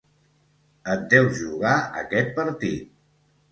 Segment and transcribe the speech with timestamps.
[0.93, 2.91] Et deus jugar aquest partit.